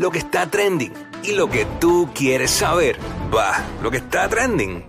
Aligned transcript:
lo 0.00 0.10
que 0.10 0.18
está 0.18 0.46
trending 0.46 0.94
y 1.22 1.32
lo 1.32 1.50
que 1.50 1.66
tú 1.78 2.08
quieres 2.14 2.50
saber. 2.50 2.98
Va, 3.32 3.62
lo 3.82 3.90
que 3.90 3.98
está 3.98 4.28
trending. 4.30 4.82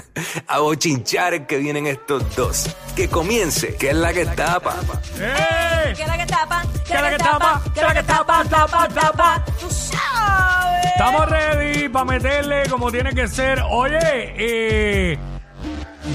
A 0.48 0.60
bochinchar 0.60 1.46
que 1.46 1.58
vienen 1.58 1.86
estos 1.86 2.34
dos. 2.34 2.74
Que 2.96 3.08
comience, 3.08 3.76
que 3.76 3.90
es 3.90 3.96
la 3.96 4.14
que 4.14 4.24
tapa. 4.24 4.76
¡Ey! 5.16 5.94
¿Qué 5.94 6.02
es 6.02 6.08
la 6.08 6.16
que 6.16 6.26
tapa? 6.26 6.62
¿Qué 6.86 6.94
es 6.94 7.02
la 7.02 7.10
que 7.10 7.18
tapa? 7.18 7.62
¿Qué 7.74 7.80
es 7.80 7.86
la 7.86 7.94
que 7.94 8.02
tapa, 8.04 8.44
tapa, 8.44 8.88
tapa? 8.88 9.44
Tú 9.60 9.68
sabes. 9.68 10.86
Estamos 10.86 11.28
ready 11.28 11.88
para 11.90 12.04
meterle 12.06 12.62
como 12.70 12.90
tiene 12.90 13.14
que 13.14 13.28
ser. 13.28 13.62
Oye, 13.68 13.98
eh, 14.00 15.18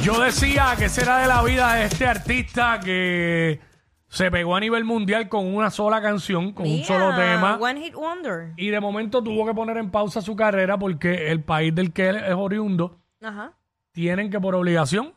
yo 0.02 0.20
decía 0.20 0.74
que 0.76 0.90
será 0.90 1.20
de 1.20 1.28
la 1.28 1.44
vida 1.44 1.76
de 1.76 1.86
este 1.86 2.08
artista 2.08 2.80
que 2.80 3.69
se 4.10 4.32
pegó 4.32 4.56
a 4.56 4.60
nivel 4.60 4.84
mundial 4.86 5.30
con 5.30 5.46
una 5.54 5.70
sola 5.70 6.02
canción, 6.02 6.52
con 6.52 6.66
un 6.66 6.74
Mira, 6.74 6.86
solo 6.88 7.16
tema. 7.16 7.58
One 7.62 7.82
Hit 7.82 7.94
Wonder. 7.94 8.54
Y 8.58 8.70
de 8.70 8.80
momento 8.80 9.24
tuvo 9.24 9.46
que 9.46 9.54
poner 9.54 9.78
en 9.78 9.92
pausa 9.92 10.22
su 10.22 10.36
carrera 10.36 10.78
porque 10.78 11.32
el 11.32 11.44
país 11.44 11.74
del 11.74 11.94
que 11.94 12.10
él 12.10 12.16
es 12.18 12.34
oriundo 12.34 12.98
Ajá. 13.22 13.54
tienen 13.92 14.30
que 14.32 14.40
por 14.40 14.56
obligación 14.56 15.14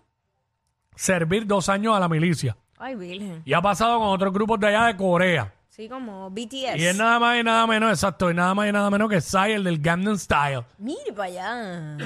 servir 0.94 1.46
dos 1.46 1.68
años 1.68 1.96
a 1.96 2.00
la 2.00 2.08
milicia. 2.08 2.56
Ay, 2.78 2.94
virgen. 2.96 3.42
Y 3.44 3.54
ha 3.54 3.62
pasado 3.62 3.98
con 3.98 4.08
otros 4.08 4.32
grupos 4.32 4.60
de 4.60 4.66
allá 4.66 4.86
de 4.86 4.96
Corea. 4.96 5.54
Sí, 5.68 5.88
como 5.88 6.28
BTS. 6.30 6.76
Y 6.76 6.84
es 6.84 6.96
nada 6.98 7.18
más 7.18 7.40
y 7.40 7.42
nada 7.42 7.66
menos, 7.66 7.90
exacto, 7.90 8.30
y 8.30 8.34
nada 8.34 8.54
más 8.54 8.68
y 8.68 8.72
nada 8.72 8.90
menos 8.90 9.08
que 9.08 9.22
Psy, 9.22 9.52
el 9.52 9.64
del 9.64 9.78
Gangnam 9.78 10.18
Style. 10.18 10.64
Mire 10.76 11.12
para 11.16 11.28
allá. 11.28 11.96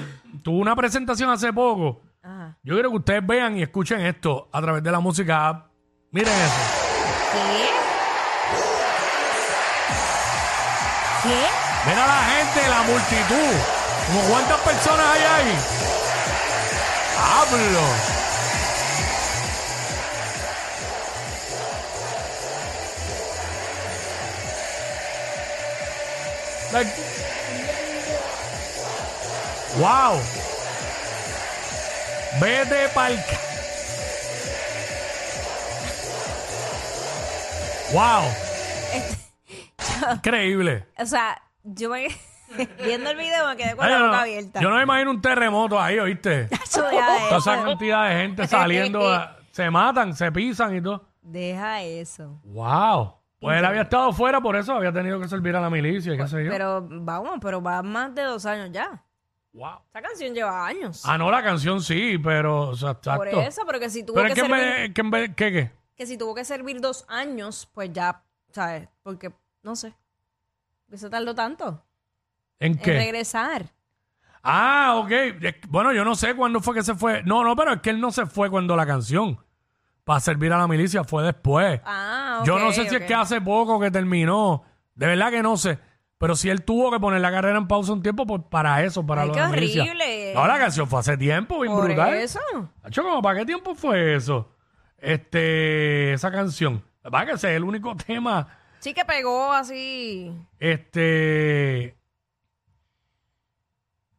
Tuvo 0.44 0.58
una 0.58 0.76
presentación 0.76 1.30
hace 1.30 1.52
poco. 1.52 2.00
Ajá. 2.22 2.56
Yo 2.62 2.74
quiero 2.74 2.90
que 2.90 2.96
ustedes 2.98 3.26
vean 3.26 3.58
y 3.58 3.62
escuchen 3.62 4.02
esto 4.02 4.48
a 4.52 4.60
través 4.62 4.84
de 4.84 4.92
la 4.92 5.00
música 5.00 5.48
app. 5.48 5.65
Miren 6.16 6.32
eso. 6.32 6.54
¿Qué? 7.34 7.68
¿Qué? 11.28 11.42
Ven 11.86 11.98
a 11.98 12.06
la 12.06 12.24
gente, 12.24 12.68
la 12.70 12.82
multitud. 12.84 13.52
¿Como 14.06 14.20
cuántas 14.30 14.58
personas 14.60 15.06
hay 15.12 15.22
ahí? 15.22 15.58
¡Hablo! 17.20 17.82
Like- 26.72 27.02
¡Wow! 29.76 30.22
Vete 32.40 32.88
pa'l... 32.94 33.22
¡Wow! 37.92 38.22
Increíble. 40.14 40.86
O 40.98 41.06
sea, 41.06 41.40
yo 41.62 41.90
me... 41.90 42.08
Viendo 42.84 43.10
el 43.10 43.16
video 43.16 43.46
me 43.48 43.56
quedé 43.56 43.74
con 43.74 43.84
Ay, 43.84 43.90
la 43.92 43.98
yo, 43.98 44.04
boca 44.04 44.16
no, 44.16 44.22
abierta. 44.22 44.60
yo 44.60 44.70
no 44.70 44.76
me 44.76 44.82
imagino 44.84 45.10
un 45.10 45.20
terremoto 45.20 45.80
ahí, 45.80 45.98
¿oíste? 45.98 46.48
Toda 46.72 47.38
esa 47.38 47.64
cantidad 47.64 48.08
de 48.08 48.14
gente 48.22 48.46
saliendo, 48.46 49.08
a- 49.12 49.36
se 49.50 49.68
matan, 49.70 50.14
se 50.14 50.30
pisan 50.30 50.76
y 50.76 50.80
todo. 50.80 51.08
Deja 51.22 51.82
eso. 51.82 52.40
¡Wow! 52.44 53.14
Pues 53.40 53.58
él 53.58 53.64
había 53.64 53.82
estado 53.82 54.12
fuera, 54.12 54.40
por 54.40 54.56
eso 54.56 54.72
había 54.74 54.92
tenido 54.92 55.20
que 55.20 55.28
servir 55.28 55.56
a 55.56 55.60
la 55.60 55.68
milicia 55.70 56.14
y 56.14 56.16
qué 56.16 56.26
sé 56.28 56.44
yo. 56.44 56.50
Pero 56.50 56.86
vamos, 56.88 57.38
pero 57.40 57.60
va 57.60 57.82
más 57.82 58.14
de 58.14 58.22
dos 58.22 58.46
años 58.46 58.70
ya. 58.72 59.02
¡Wow! 59.52 59.80
Esa 59.90 60.02
canción 60.02 60.32
lleva 60.34 60.66
años. 60.66 61.02
Ah, 61.04 61.18
no, 61.18 61.30
la 61.30 61.42
canción 61.42 61.80
sí, 61.82 62.16
pero, 62.22 62.68
o 62.70 62.74
sea, 62.76 62.90
exacto. 62.92 63.16
Por 63.18 63.28
eso, 63.28 63.62
pero 63.66 63.80
que 63.80 63.90
si 63.90 64.04
tuvo 64.04 64.16
pero 64.16 64.26
que 64.28 64.32
es 64.34 64.38
que 64.40 64.46
en 64.46 64.50
servir, 64.52 64.64
vez, 64.74 64.94
que 64.94 65.00
en 65.00 65.10
vez- 65.10 65.34
¿qué, 65.34 65.52
qué? 65.52 65.72
Que 65.96 66.06
si 66.06 66.16
tuvo 66.18 66.34
que 66.34 66.44
servir 66.44 66.80
dos 66.80 67.04
años, 67.08 67.68
pues 67.72 67.92
ya, 67.92 68.22
¿sabes? 68.52 68.88
Porque, 69.02 69.32
no 69.62 69.74
sé. 69.76 69.94
Eso 70.90 71.10
tardó 71.10 71.34
tanto 71.34 71.82
¿En 72.60 72.72
en 72.72 72.78
qué? 72.78 72.92
regresar. 72.92 73.72
Ah, 74.42 74.94
ok. 75.02 75.10
Bueno, 75.68 75.92
yo 75.92 76.04
no 76.04 76.14
sé 76.14 76.34
cuándo 76.34 76.60
fue 76.60 76.74
que 76.74 76.82
se 76.84 76.94
fue. 76.94 77.22
No, 77.24 77.42
no, 77.42 77.56
pero 77.56 77.72
es 77.74 77.80
que 77.80 77.90
él 77.90 78.00
no 78.00 78.12
se 78.12 78.26
fue 78.26 78.48
cuando 78.50 78.76
la 78.76 78.86
canción 78.86 79.38
para 80.04 80.20
servir 80.20 80.52
a 80.52 80.58
la 80.58 80.68
milicia 80.68 81.02
fue 81.02 81.24
después. 81.24 81.80
Ah, 81.84 82.38
ok. 82.40 82.46
Yo 82.46 82.58
no 82.60 82.70
sé 82.72 82.88
si 82.88 82.94
es 82.94 83.02
que 83.02 83.14
hace 83.14 83.40
poco 83.40 83.80
que 83.80 83.90
terminó. 83.90 84.62
De 84.94 85.06
verdad 85.06 85.30
que 85.30 85.42
no 85.42 85.56
sé. 85.56 85.78
Pero 86.18 86.36
si 86.36 86.48
él 86.48 86.62
tuvo 86.64 86.90
que 86.92 87.00
poner 87.00 87.20
la 87.20 87.30
carrera 87.32 87.58
en 87.58 87.66
pausa 87.66 87.92
un 87.92 88.02
tiempo, 88.02 88.24
pues 88.24 88.42
para 88.48 88.82
eso, 88.84 89.04
para 89.04 89.22
Ay, 89.22 89.28
lo 89.28 89.34
qué 89.34 89.40
de 89.40 89.46
la 89.46 89.52
milicia. 89.52 89.82
horrible. 89.82 90.32
No, 90.34 90.46
la 90.46 90.58
canción 90.58 90.86
fue 90.88 91.00
hace 91.00 91.16
tiempo, 91.18 91.60
bien 91.60 91.74
Por 91.74 91.84
brutal. 91.84 92.14
eso. 92.14 92.40
Hacho, 92.84 93.02
¿cómo 93.02 93.20
¿para 93.20 93.40
qué 93.40 93.46
tiempo 93.46 93.74
fue 93.74 94.14
eso? 94.14 94.48
Este, 94.98 96.12
esa 96.14 96.30
canción. 96.30 96.82
Va 97.12 97.24
que 97.26 97.32
ese 97.32 97.50
es 97.50 97.56
el 97.56 97.64
único 97.64 97.94
tema. 98.06 98.48
Sí 98.80 98.92
que 98.94 99.04
pegó 99.04 99.52
así. 99.52 100.32
Este. 100.58 101.96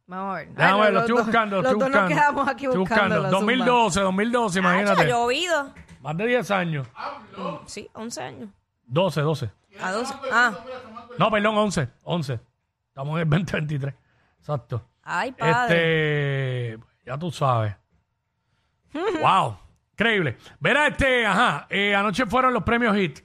Vamos 0.07 0.35
a 0.35 0.37
ver. 0.39 0.49
Déjame 0.53 0.81
ver, 0.83 0.93
lo 0.93 0.99
estoy 1.01 1.15
buscando, 1.17 1.55
lo 1.57 1.61
los 1.63 1.71
estoy 1.73 1.79
dos 1.79 1.89
buscando. 1.89 2.09
nos 2.15 2.19
quedamos 2.21 2.47
aquí 2.47 2.65
Estoy 2.65 2.79
buscando. 2.79 3.15
buscando. 3.15 3.37
2012, 3.39 3.99
2012, 4.01 4.59
imagínate. 4.59 5.01
ha 5.01 5.05
llovido. 5.07 5.73
Más 6.01 6.15
de 6.17 6.27
10 6.27 6.51
años. 6.51 6.87
Sí, 7.65 7.89
11 7.93 8.21
años. 8.21 8.49
12, 8.85 9.21
12. 9.21 9.51
A 9.81 9.91
12. 9.91 10.13
Ah, 10.31 10.53
No, 11.19 11.29
perdón, 11.29 11.57
11. 11.57 11.89
11. 12.03 12.39
Estamos 12.87 13.15
en 13.15 13.21
el 13.23 13.29
2023. 13.29 13.93
Exacto. 14.39 14.87
ay, 15.03 15.31
padre. 15.33 16.71
Este, 16.73 16.85
ya 17.05 17.17
tú 17.17 17.29
sabes. 17.31 17.75
wow, 19.21 19.57
increíble. 19.97 20.37
Verá, 20.59 20.87
este, 20.87 21.25
ajá, 21.25 21.65
eh, 21.69 21.95
anoche 21.95 22.25
fueron 22.27 22.53
los 22.53 22.63
premios 22.63 22.95
HIT 22.95 23.19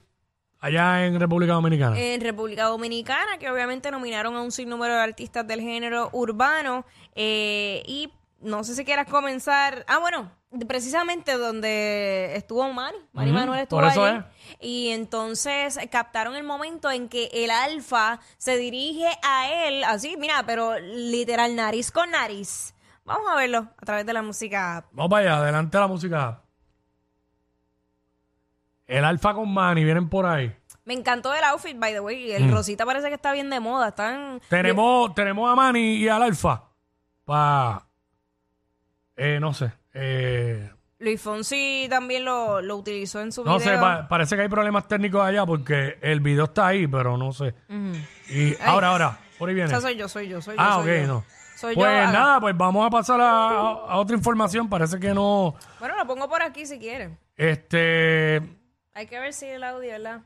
allá 0.61 1.05
en 1.07 1.21
República 1.21 1.53
Dominicana. 1.53 1.99
En 1.99 2.21
República 2.21 2.65
Dominicana, 2.65 3.37
que 3.39 3.51
obviamente 3.51 3.91
nominaron 3.91 4.35
a 4.37 4.43
un 4.43 4.53
sinnúmero 4.53 4.95
de 4.95 5.01
artistas 5.01 5.47
del 5.47 5.61
género 5.61 6.09
urbano. 6.13 6.85
eh, 7.15 7.83
y 7.87 8.11
no 8.41 8.65
sé 8.65 8.75
si 8.75 8.85
quieras 8.85 9.07
comenzar. 9.07 9.85
Ah, 9.87 9.99
bueno, 9.99 10.33
precisamente 10.67 11.37
donde 11.37 12.33
estuvo 12.35 12.73
Mari. 12.73 12.97
Mari 13.13 13.31
Ujú, 13.31 13.39
Manuel 13.39 13.61
estuvo 13.61 13.81
por 13.81 13.89
eso 13.89 14.05
allí. 14.05 14.19
es. 14.19 14.57
Y 14.61 14.89
entonces 14.89 15.79
captaron 15.93 16.35
el 16.35 16.43
momento 16.43 16.91
en 16.91 17.09
que 17.09 17.31
el 17.33 17.51
alfa 17.53 18.19
se 18.39 18.57
dirige 18.57 19.07
a 19.23 19.69
él, 19.69 19.85
así, 19.85 20.17
mira, 20.17 20.43
pero 20.45 20.77
literal, 20.81 21.55
nariz 21.55 21.93
con 21.93 22.11
nariz. 22.11 22.75
Vamos 23.05 23.29
a 23.31 23.37
verlo 23.37 23.69
a 23.81 23.85
través 23.87 24.07
de 24.07 24.13
la 24.13 24.23
música. 24.23 24.87
Vamos 24.93 25.11
para 25.11 25.23
allá, 25.35 25.37
adelante 25.43 25.79
la 25.79 25.87
música. 25.87 26.42
El 28.87 29.05
Alfa 29.05 29.35
con 29.35 29.53
Manny, 29.53 29.85
vienen 29.85 30.09
por 30.09 30.27
ahí. 30.27 30.55
Me 30.85 30.95
encantó 30.95 31.33
el 31.35 31.45
outfit, 31.45 31.79
by 31.79 31.93
the 31.93 32.01
way. 32.01 32.33
El 32.33 32.47
Mm. 32.49 32.53
rosita 32.53 32.85
parece 32.85 33.09
que 33.09 33.15
está 33.15 33.33
bien 33.33 33.49
de 33.51 33.61
moda. 33.61 33.89
Están. 33.89 34.41
Tenemos, 34.49 35.15
tenemos 35.15 35.51
a 35.51 35.55
Manny 35.55 35.97
y 35.97 36.09
al 36.09 36.23
Alfa 36.23 36.65
para, 37.25 37.87
eh, 39.17 39.39
no 39.41 39.55
sé, 39.55 39.73
eh, 39.95 40.71
Luis 40.99 41.21
Fonsi 41.21 41.87
también 41.91 42.25
lo, 42.25 42.61
lo 42.63 42.77
utilizó 42.77 43.21
en 43.21 43.33
su 43.33 43.45
no 43.45 43.59
video. 43.59 43.75
sé, 43.75 43.79
pa- 43.81 44.07
parece 44.09 44.37
que 44.37 44.43
hay 44.43 44.49
problemas 44.49 44.87
técnicos 44.89 45.21
allá 45.25 45.45
porque 45.47 45.99
el 46.01 46.21
video 46.21 46.45
está 46.45 46.69
ahí, 46.69 46.87
pero 46.87 47.17
no 47.17 47.33
sé. 47.33 47.55
Y 48.29 48.55
ahora, 48.63 48.89
ahora, 48.89 49.19
por 49.39 49.49
ahí 49.49 49.55
viene. 49.55 49.71
Esa 49.71 49.81
soy 49.81 49.97
yo, 49.97 50.09
soy 50.09 50.29
yo, 50.29 50.41
soy 50.41 50.57
yo. 50.57 50.63
Ah, 50.63 50.75
soy 50.83 50.91
ok, 50.91 51.01
yo. 51.03 51.07
no. 51.09 51.25
Soy 51.57 51.75
pues 51.77 51.87
yo. 51.89 52.09
ah, 52.09 52.13
nada, 52.13 52.41
pues 52.41 52.57
vamos 52.57 52.85
a 52.87 52.91
pasar 52.91 53.21
a, 53.21 53.25
a- 53.31 53.71
a 53.93 53.97
otra 53.99 54.17
información. 54.17 54.69
Parece 54.69 54.99
que 54.99 55.13
no. 55.15 55.55
Bueno, 55.79 55.97
lo 55.97 56.07
pongo 56.07 56.29
por 56.29 56.43
aquí 56.43 56.67
si 56.67 56.79
quieren. 56.79 57.19
Este. 57.37 58.41
Hay 58.95 59.07
que 59.07 59.19
ver 59.19 59.33
si 59.33 59.47
el 59.47 59.65
audio, 59.65 59.91
¿verdad? 59.91 60.21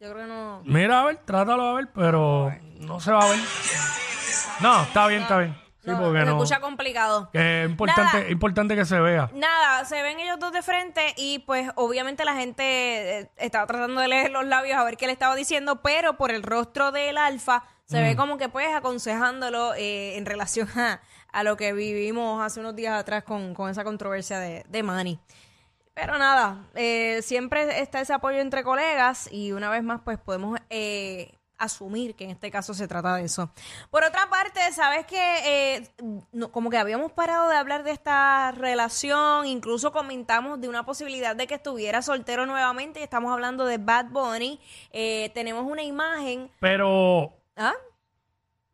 Yo 0.00 0.12
creo 0.12 0.22
que 0.26 0.32
no. 0.32 0.62
Mira, 0.64 1.00
a 1.00 1.04
ver, 1.06 1.16
trátalo 1.18 1.62
a 1.62 1.74
ver, 1.74 1.88
pero 1.94 2.52
no 2.78 3.00
se 3.00 3.12
va 3.12 3.24
a 3.24 3.28
ver. 3.28 3.38
No, 4.60 4.82
está 4.82 5.06
bien, 5.06 5.22
está 5.22 5.38
bien. 5.38 5.56
Sí, 5.84 5.90
no, 5.90 5.98
porque 6.00 6.20
se 6.20 6.24
no. 6.26 6.30
escucha 6.42 6.60
complicado. 6.60 7.28
Que 7.32 7.64
es 7.64 7.68
importante, 7.70 8.18
Nada. 8.18 8.30
importante 8.30 8.76
que 8.76 8.84
se 8.84 9.00
vea. 9.00 9.28
Nada, 9.34 9.84
se 9.84 10.00
ven 10.02 10.20
ellos 10.20 10.38
dos 10.38 10.52
de 10.52 10.62
frente 10.62 11.12
y 11.16 11.40
pues 11.40 11.68
obviamente 11.74 12.24
la 12.24 12.34
gente 12.36 12.62
eh, 13.20 13.30
estaba 13.36 13.66
tratando 13.66 14.00
de 14.00 14.06
leer 14.06 14.30
los 14.30 14.44
labios 14.46 14.78
a 14.78 14.84
ver 14.84 14.96
qué 14.96 15.06
le 15.06 15.12
estaba 15.12 15.34
diciendo, 15.34 15.82
pero 15.82 16.16
por 16.16 16.30
el 16.30 16.44
rostro 16.44 16.92
del 16.92 17.18
alfa 17.18 17.64
se 17.84 17.98
Mm. 18.00 18.02
ve 18.04 18.16
como 18.16 18.38
que 18.38 18.48
pues 18.48 18.72
aconsejándolo 18.72 19.74
eh, 19.74 20.16
en 20.16 20.24
relación 20.24 20.68
a, 20.78 21.00
a 21.32 21.42
lo 21.42 21.56
que 21.56 21.72
vivimos 21.72 22.40
hace 22.44 22.60
unos 22.60 22.76
días 22.76 22.94
atrás 22.98 23.24
con, 23.24 23.52
con 23.52 23.68
esa 23.68 23.82
controversia 23.82 24.38
de, 24.38 24.64
de 24.68 24.82
Manny. 24.84 25.18
Pero 25.94 26.16
nada, 26.18 26.68
eh, 26.74 27.20
siempre 27.22 27.80
está 27.80 28.00
ese 28.00 28.12
apoyo 28.14 28.38
entre 28.38 28.62
colegas 28.64 29.28
y 29.30 29.52
una 29.52 29.68
vez 29.70 29.82
más 29.82 30.00
pues 30.02 30.18
podemos 30.18 30.58
eh, 30.70 31.34
asumir 31.58 32.16
que 32.16 32.24
en 32.24 32.30
este 32.30 32.50
caso 32.50 32.72
se 32.72 32.88
trata 32.88 33.14
de 33.16 33.24
eso. 33.24 33.52
Por 33.90 34.02
otra 34.02 34.28
parte, 34.30 34.60
sabes 34.72 35.04
que 35.06 35.18
eh, 35.78 35.88
no- 36.32 36.50
como 36.50 36.70
que 36.70 36.78
habíamos 36.78 37.12
parado 37.12 37.48
de 37.50 37.56
hablar 37.56 37.84
de 37.84 37.90
esta 37.92 38.52
relación, 38.52 39.46
incluso 39.46 39.92
comentamos 39.92 40.60
de 40.62 40.68
una 40.70 40.84
posibilidad 40.86 41.36
de 41.36 41.46
que 41.46 41.54
estuviera 41.56 42.00
soltero 42.00 42.46
nuevamente 42.46 43.00
y 43.00 43.02
estamos 43.02 43.30
hablando 43.30 43.66
de 43.66 43.76
Bad 43.76 44.06
Bunny. 44.06 44.60
Eh, 44.92 45.30
tenemos 45.34 45.64
una 45.70 45.82
imagen, 45.82 46.50
Pero, 46.58 47.34
¿ah? 47.54 47.74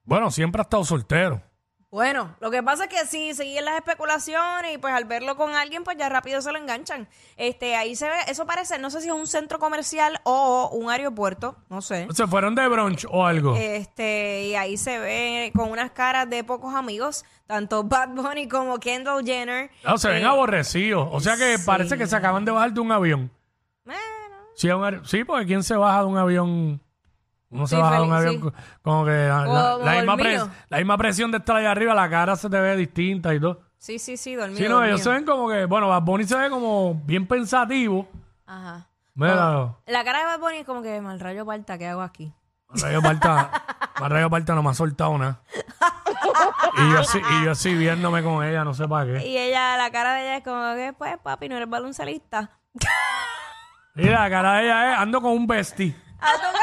bueno, 0.04 0.30
siempre 0.30 0.60
ha 0.60 0.62
estado 0.62 0.84
soltero. 0.84 1.42
Bueno, 1.90 2.36
lo 2.40 2.50
que 2.50 2.62
pasa 2.62 2.84
es 2.84 2.90
que 2.90 3.06
sí, 3.06 3.32
siguen 3.34 3.64
las 3.64 3.76
especulaciones 3.76 4.74
y 4.74 4.78
pues 4.78 4.92
al 4.92 5.06
verlo 5.06 5.36
con 5.36 5.54
alguien, 5.54 5.84
pues 5.84 5.96
ya 5.96 6.10
rápido 6.10 6.42
se 6.42 6.52
lo 6.52 6.58
enganchan. 6.58 7.08
Este, 7.38 7.76
ahí 7.76 7.96
se 7.96 8.06
ve, 8.10 8.14
eso 8.28 8.44
parece, 8.44 8.78
no 8.78 8.90
sé 8.90 9.00
si 9.00 9.08
es 9.08 9.14
un 9.14 9.26
centro 9.26 9.58
comercial 9.58 10.20
o 10.24 10.68
un 10.70 10.90
aeropuerto, 10.90 11.56
no 11.70 11.80
sé. 11.80 12.06
¿Se 12.12 12.26
fueron 12.26 12.54
de 12.54 12.68
brunch 12.68 13.06
o 13.10 13.24
algo? 13.24 13.56
Este, 13.56 14.48
y 14.48 14.54
ahí 14.54 14.76
se 14.76 14.98
ve 14.98 15.50
con 15.56 15.70
unas 15.70 15.90
caras 15.92 16.28
de 16.28 16.44
pocos 16.44 16.74
amigos, 16.74 17.24
tanto 17.46 17.82
Bad 17.84 18.10
Bunny 18.10 18.48
como 18.48 18.78
Kendall 18.78 19.24
Jenner. 19.24 19.70
No, 19.82 19.96
se 19.96 20.10
ven 20.10 20.24
Eh, 20.24 20.26
aborrecidos. 20.26 21.08
O 21.10 21.20
sea 21.20 21.36
que 21.38 21.56
sí. 21.56 21.64
parece 21.64 21.96
que 21.96 22.06
se 22.06 22.16
acaban 22.16 22.44
de 22.44 22.50
bajar 22.52 22.70
de 22.72 22.80
un 22.80 22.92
avión. 22.92 23.32
bueno, 23.86 24.00
Sí, 24.54 24.68
un 24.68 25.06
sí, 25.06 25.24
porque 25.24 25.46
¿quién 25.46 25.62
se 25.62 25.74
baja 25.74 26.00
de 26.00 26.04
un 26.06 26.18
avión? 26.18 26.82
Uno 27.50 27.66
se 27.66 27.76
Sí, 27.76 27.82
baja 27.82 27.96
de 27.96 28.02
un 28.02 28.12
avión 28.12 28.34
sí. 28.34 28.40
co- 28.40 28.52
como 28.82 29.04
que 29.04 29.10
la, 29.10 29.38
la- 29.46 29.72
Como 29.72 29.84
la 29.84 29.92
misma 29.94 30.12
el 30.14 30.18
pres- 30.20 30.32
mío. 30.44 30.50
la 30.68 30.76
misma 30.78 30.98
presión 30.98 31.30
de 31.30 31.38
estar 31.38 31.56
allá 31.56 31.70
arriba, 31.70 31.94
la 31.94 32.10
cara 32.10 32.36
se 32.36 32.50
te 32.50 32.60
ve 32.60 32.76
distinta 32.76 33.34
y 33.34 33.40
todo. 33.40 33.60
sí, 33.78 33.98
sí, 33.98 34.16
sí, 34.16 34.34
dormido. 34.34 34.58
Sí, 34.58 34.68
no, 34.68 34.84
ellos 34.84 35.02
dormido. 35.02 35.04
se 35.04 35.10
ven 35.10 35.24
como 35.24 35.48
que, 35.48 35.64
bueno, 35.64 35.88
Bad 35.88 36.02
Bunny 36.02 36.24
se 36.24 36.36
ve 36.36 36.50
como 36.50 36.94
bien 37.04 37.26
pensativo. 37.26 38.08
Ajá. 38.46 38.86
Mira, 39.14 39.74
La 39.86 40.04
cara 40.04 40.18
de 40.20 40.24
Bad 40.26 40.38
Bunny 40.40 40.56
es 40.58 40.66
como 40.66 40.80
que 40.82 41.00
mal 41.00 41.18
rayo 41.18 41.44
parta, 41.46 41.76
¿qué 41.78 41.88
hago 41.88 42.02
aquí? 42.02 42.32
Rayo 42.70 43.00
Parta, 43.00 43.50
Rayo 43.96 44.28
Parta 44.28 44.54
no 44.54 44.62
me 44.62 44.70
ha 44.70 44.74
soltado 44.74 45.16
nada. 45.18 45.40
Y 46.76 46.92
yo, 46.92 47.02
sí, 47.02 47.18
y 47.40 47.44
yo 47.44 47.54
sí 47.56 47.74
viéndome 47.74 48.22
con 48.22 48.44
ella, 48.44 48.62
no 48.62 48.72
sé 48.74 48.86
para 48.86 49.06
qué. 49.06 49.26
Y 49.26 49.36
ella, 49.36 49.76
la 49.76 49.90
cara 49.90 50.14
de 50.14 50.22
ella 50.22 50.36
es 50.36 50.44
como 50.44 50.74
que, 50.76 50.92
pues, 50.96 51.16
papi, 51.18 51.48
no 51.48 51.56
eres 51.56 51.68
baloncelista. 51.68 52.50
Mira, 53.94 54.20
la 54.22 54.30
cara 54.30 54.52
de 54.54 54.64
ella 54.64 54.92
es, 54.92 54.98
ando 55.00 55.20
con 55.20 55.32
un 55.32 55.46
bestie. 55.46 55.96
A 56.20 56.32
tocar. 56.34 56.57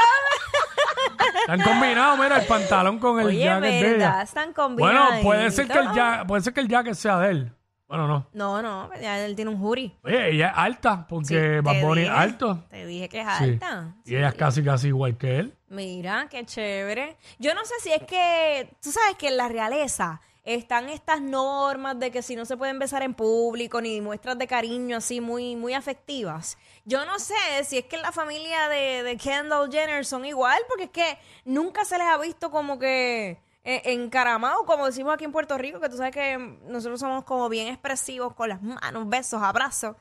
Están 1.48 1.62
combinados, 1.62 2.20
mira, 2.20 2.38
el 2.40 2.48
pantalón 2.48 3.00
con 3.00 3.20
el 3.20 3.28
Oye, 3.28 3.44
jacket 3.44 3.72
de 3.72 3.82
verdad, 3.84 3.96
ella. 4.16 4.22
están 4.24 4.54
combinados. 4.54 5.08
Bueno, 5.10 5.22
puede 5.24 5.52
ser 5.52 5.68
que 5.68 5.78
el 5.80 5.92
jacket, 5.94 6.28
puede 6.28 6.42
ser 6.42 6.54
que 6.54 6.60
el 6.62 6.68
jacket 6.68 6.94
sea 6.96 7.20
de 7.20 7.30
él. 7.32 7.52
Bueno, 7.88 8.08
no. 8.08 8.28
No, 8.34 8.62
no, 8.64 8.90
ya 9.00 9.24
él 9.24 9.36
tiene 9.36 9.52
un 9.52 9.60
jury. 9.60 9.96
Oye, 10.04 10.32
ella 10.32 10.48
es 10.48 10.54
alta, 10.58 11.06
porque 11.08 11.62
Bad 11.62 11.74
te 11.74 11.84
Bunny 11.84 12.02
es 12.02 12.08
dije, 12.10 12.20
alto. 12.20 12.64
Te 12.68 12.86
dije 12.88 13.10
que 13.10 13.22
es 13.22 13.28
Sí. 13.38 13.44
alta. 13.44 13.96
Y 14.06 14.16
ella 14.16 14.30
es 14.30 14.34
casi, 14.34 14.64
casi 14.64 14.88
igual 14.88 15.16
que 15.18 15.38
él. 15.38 15.54
Mira, 15.70 16.28
qué 16.30 16.44
chévere. 16.46 17.16
Yo 17.38 17.54
no 17.54 17.64
sé 17.64 17.76
si 17.82 17.92
es 17.92 18.02
que, 18.04 18.72
tú 18.82 18.92
sabes 18.92 19.16
que 19.18 19.28
en 19.28 19.38
la 19.38 19.48
realeza 19.50 20.20
están 20.46 20.90
estas 20.90 21.22
normas 21.22 22.00
de 22.00 22.12
que 22.12 22.22
si 22.22 22.36
no 22.36 22.46
se 22.46 22.56
pueden 22.56 22.78
besar 22.78 23.02
en 23.02 23.16
público 23.16 23.82
ni 23.82 24.00
muestras 24.00 24.38
de 24.38 24.48
cariño 24.48 24.98
así 24.98 25.20
muy, 25.20 25.56
muy 25.56 25.74
afectivas. 25.74 26.58
Yo 26.86 27.04
no 27.06 27.18
sé 27.18 27.34
si 27.64 27.80
es 27.80 27.86
que 27.86 27.98
la 27.98 28.12
familia 28.12 28.70
de, 28.70 29.02
de 29.04 29.18
Kendall 29.18 29.72
Jenner 29.72 30.06
son 30.06 30.24
igual, 30.24 30.60
porque 30.70 30.84
es 30.84 30.90
que 30.92 31.18
nunca 31.46 31.84
se 31.84 31.98
les 31.98 32.08
ha 32.08 32.18
visto 32.20 32.52
como 32.52 32.78
que 32.78 33.40
eh, 33.64 33.82
encaramado, 33.86 34.64
como 34.66 34.86
decimos 34.86 35.16
aquí 35.16 35.26
en 35.26 35.32
Puerto 35.32 35.58
Rico, 35.58 35.80
que 35.80 35.90
tú 35.90 35.98
sabes 35.98 36.14
que 36.14 36.38
nosotros 36.68 37.00
somos 37.00 37.24
como 37.24 37.50
bien 37.50 37.68
expresivos 37.68 38.36
con 38.36 38.50
las 38.50 38.62
manos, 38.62 39.10
besos, 39.10 39.42
abrazos. 39.42 39.96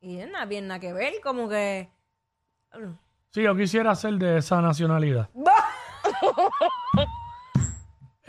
Y 0.00 0.18
es 0.20 0.30
nada, 0.30 0.46
bien 0.46 0.66
nada 0.66 0.80
que 0.80 0.94
ver, 0.94 1.20
como 1.22 1.46
que... 1.46 1.90
Sí, 3.32 3.42
yo 3.42 3.54
quisiera 3.54 3.94
ser 3.94 4.14
de 4.14 4.38
esa 4.38 4.62
nacionalidad. 4.62 5.28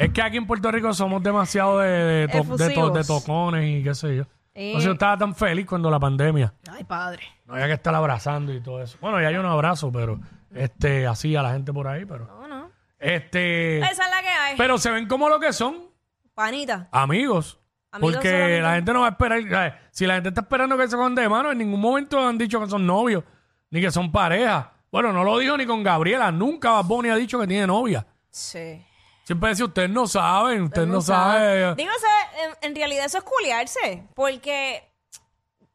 es 0.06 0.12
que 0.13 0.21
aquí 0.21 0.38
en 0.38 0.45
Puerto 0.48 0.71
Rico 0.71 0.94
somos 0.94 1.21
demasiado 1.24 1.80
de, 1.80 1.88
de, 1.89 2.27
to- 2.27 2.38
de 2.38 2.44
to- 2.44 2.53
Efusivos. 2.63 2.94
de 2.94 3.03
tocones 3.03 3.65
y 3.80 3.83
qué 3.83 3.94
sé 3.95 4.15
yo. 4.18 4.24
Eh. 4.53 4.74
Sé, 4.77 4.86
yo 4.86 4.92
estaba 4.94 5.18
tan 5.18 5.33
feliz 5.36 5.65
cuando 5.65 5.89
la 5.89 6.00
pandemia. 6.00 6.53
Ay, 6.69 6.83
padre. 6.83 7.24
No 7.45 7.53
había 7.53 7.68
que 7.68 7.74
estar 7.74 7.94
abrazando 7.95 8.53
y 8.53 8.59
todo 8.62 8.81
eso. 8.81 8.98
Bueno, 9.01 9.21
ya 9.21 9.31
yo 9.31 9.42
no 9.42 9.51
abrazo, 9.51 9.92
pero 9.92 10.19
este, 10.53 11.07
así 11.07 11.36
a 11.36 11.42
la 11.42 11.51
gente 11.53 11.71
por 11.71 11.88
ahí, 11.88 12.06
pero. 12.06 12.25
No, 12.27 12.48
no. 12.48 12.69
Este. 13.00 13.80
Esa 13.80 13.89
es 13.92 13.98
la 14.12 14.21
que 14.21 14.27
hay. 14.27 14.57
Pero 14.57 14.77
se 14.77 14.92
ven 14.92 15.07
como 15.07 15.30
lo 15.30 15.39
que 15.39 15.53
son, 15.53 15.86
Panita. 16.33 16.88
amigos. 16.92 17.59
Amigos 17.94 18.13
porque 18.15 18.30
solamente. 18.30 18.62
la 18.62 18.75
gente 18.75 18.94
no 18.94 19.00
va 19.01 19.07
a 19.07 19.09
esperar. 19.12 19.80
Si 19.92 20.06
la 20.06 20.13
gente 20.15 20.30
está 20.30 20.42
esperando 20.42 20.77
que 20.77 20.88
se 20.88 20.95
cojan 20.95 21.15
de 21.15 21.27
mano, 21.27 21.51
en 21.51 21.57
ningún 21.57 21.80
momento 21.81 22.19
han 22.25 22.38
dicho 22.38 22.59
que 22.59 22.68
son 22.69 22.86
novios, 22.86 23.24
ni 23.69 23.81
que 23.81 23.92
son 23.92 24.12
pareja. 24.12 24.71
Bueno, 24.92 25.12
no 25.13 25.24
lo 25.24 25.38
dijo 25.39 25.57
ni 25.57 25.65
con 25.65 25.83
Gabriela. 25.83 26.31
Nunca 26.31 26.71
Bad 26.71 26.86
Bunny 26.86 27.09
ha 27.09 27.15
dicho 27.15 27.39
que 27.39 27.48
tiene 27.48 27.68
novia. 27.68 28.06
Sí. 28.30 28.81
Siempre 29.24 29.50
decía, 29.50 29.66
ustedes 29.66 29.90
no 29.90 30.08
saben, 30.08 30.64
ustedes 30.64 30.88
no, 30.88 31.02
saben. 31.02 31.76
Digo, 31.76 31.92
o 31.96 32.00
sea, 32.00 32.46
en, 32.46 32.70
en 32.70 32.76
realidad 32.76 33.06
eso 33.06 33.20
es 33.20 33.24
culiarse. 33.24 34.08
Porque 34.16 34.84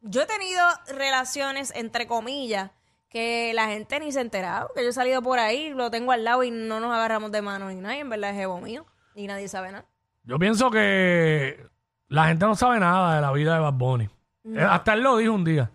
yo 0.01 0.23
he 0.23 0.27
tenido 0.27 0.63
relaciones, 0.89 1.73
entre 1.75 2.07
comillas, 2.07 2.71
que 3.09 3.53
la 3.55 3.69
gente 3.69 3.99
ni 4.01 4.13
se 4.13 4.19
ha 4.19 4.23
enterado. 4.23 4.71
Que 4.75 4.83
yo 4.83 4.91
he 4.91 4.93
salido 4.93 5.23
por 5.23 5.39
ahí, 5.39 5.71
lo 5.71 5.91
tengo 5.91 6.13
al 6.13 6.25
lado 6.25 6.43
y 6.43 6.51
no 6.51 6.81
nos 6.81 6.93
agarramos 6.93 7.31
de 7.33 7.41
mano 7.43 7.69
ni 7.69 7.77
nada. 7.77 7.97
Y 7.97 8.01
en 8.01 8.11
verdad 8.11 8.31
es 8.31 8.37
jevo 8.37 8.61
mío. 8.61 8.85
Y 9.15 9.27
nadie 9.27 9.49
sabe 9.49 9.73
nada. 9.73 9.87
Yo 10.25 10.39
pienso 10.39 10.71
que 10.71 11.65
la 12.09 12.27
gente 12.27 12.45
no 12.45 12.57
sabe 12.57 12.81
nada 12.81 13.15
de 13.15 13.21
la 13.23 13.33
vida 13.33 13.55
de 13.55 13.61
Bad 13.61 13.73
Bunny. 13.75 14.09
Eh, 14.45 14.61
Hasta 14.61 14.93
él 14.95 15.01
lo 15.01 15.17
dijo 15.17 15.33
un 15.33 15.45
día. 15.45 15.71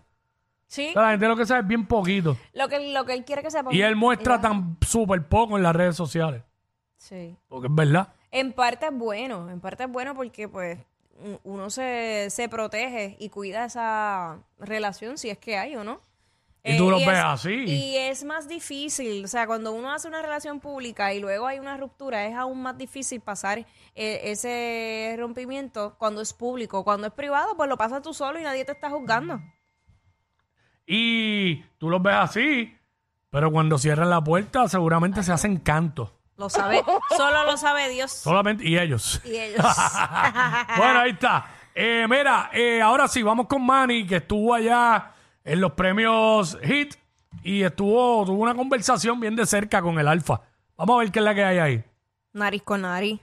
Sí. 0.66 0.90
O 0.90 0.92
sea, 0.92 1.02
la 1.02 1.10
gente 1.10 1.26
lo 1.26 1.36
que 1.36 1.46
sabe 1.46 1.60
es 1.60 1.66
bien 1.66 1.86
poquito. 1.86 2.36
Lo 2.52 2.68
que, 2.68 2.92
lo 2.92 3.04
que 3.04 3.14
él 3.14 3.24
quiere 3.24 3.42
que 3.42 3.50
sepa. 3.50 3.74
Y 3.74 3.82
él 3.82 3.96
muestra 3.96 4.36
Ya. 4.36 4.42
tan 4.42 4.76
súper 4.86 5.26
poco 5.26 5.56
en 5.56 5.62
las 5.62 5.74
redes 5.74 5.96
sociales. 5.96 6.42
Sí. 7.02 7.36
Porque 7.48 7.66
es 7.66 7.74
verdad. 7.74 8.14
En 8.30 8.52
parte 8.52 8.86
es 8.86 8.92
bueno, 8.94 9.50
en 9.50 9.60
parte 9.60 9.82
es 9.84 9.90
bueno 9.90 10.14
porque 10.14 10.46
pues 10.48 10.78
uno 11.42 11.68
se, 11.68 12.28
se 12.30 12.48
protege 12.48 13.16
y 13.18 13.28
cuida 13.28 13.64
esa 13.64 14.38
relación 14.58 15.18
si 15.18 15.28
es 15.28 15.38
que 15.38 15.56
hay 15.58 15.74
o 15.74 15.82
no. 15.82 16.00
Eh, 16.62 16.74
Y 16.74 16.78
tú 16.78 16.90
lo 16.90 16.98
es- 16.98 17.06
ves 17.06 17.18
así. 17.18 17.64
Y 17.64 17.96
es 17.96 18.22
más 18.22 18.46
difícil, 18.46 19.24
o 19.24 19.26
sea, 19.28 19.48
cuando 19.48 19.72
uno 19.72 19.92
hace 19.92 20.06
una 20.06 20.22
relación 20.22 20.60
pública 20.60 21.12
y 21.12 21.18
luego 21.18 21.48
hay 21.48 21.58
una 21.58 21.76
ruptura, 21.76 22.24
es 22.28 22.36
aún 22.36 22.62
más 22.62 22.78
difícil 22.78 23.20
pasar 23.20 23.58
eh, 23.96 24.20
ese 24.26 25.16
rompimiento 25.18 25.96
cuando 25.98 26.20
es 26.20 26.32
público. 26.32 26.84
Cuando 26.84 27.08
es 27.08 27.12
privado, 27.12 27.56
pues 27.56 27.68
lo 27.68 27.76
pasas 27.76 28.00
tú 28.02 28.14
solo 28.14 28.38
y 28.38 28.44
nadie 28.44 28.64
te 28.64 28.70
está 28.72 28.90
juzgando. 28.90 29.40
Y 30.86 31.62
tú 31.78 31.90
los 31.90 32.00
ves 32.02 32.14
así, 32.14 32.76
pero 33.30 33.50
cuando 33.50 33.76
cierran 33.78 34.10
la 34.10 34.22
puerta 34.22 34.68
seguramente 34.68 35.22
se 35.24 35.32
hacen 35.32 35.56
cantos. 35.58 36.12
Lo 36.42 36.50
sabe, 36.50 36.82
solo 37.16 37.44
lo 37.44 37.56
sabe 37.56 37.88
Dios 37.88 38.10
Solamente, 38.10 38.68
y 38.68 38.76
ellos. 38.76 39.20
y 39.24 39.36
ellos. 39.36 39.62
bueno, 40.76 40.98
ahí 40.98 41.12
está. 41.12 41.46
Eh, 41.72 42.04
mira, 42.10 42.50
eh, 42.52 42.82
ahora 42.82 43.06
sí, 43.06 43.22
vamos 43.22 43.46
con 43.46 43.64
Manny, 43.64 44.04
que 44.04 44.16
estuvo 44.16 44.52
allá 44.52 45.12
en 45.44 45.60
los 45.60 45.70
premios 45.74 46.58
HIT 46.60 46.96
y 47.44 47.62
estuvo, 47.62 48.24
tuvo 48.26 48.42
una 48.42 48.56
conversación 48.56 49.20
bien 49.20 49.36
de 49.36 49.46
cerca 49.46 49.80
con 49.80 50.00
el 50.00 50.08
Alfa. 50.08 50.40
Vamos 50.76 50.96
a 50.96 50.98
ver 50.98 51.12
qué 51.12 51.20
es 51.20 51.24
la 51.24 51.32
que 51.32 51.44
hay 51.44 51.58
ahí. 51.58 51.84
nariz 52.32 52.62
con 52.64 52.80
nariz, 52.82 53.20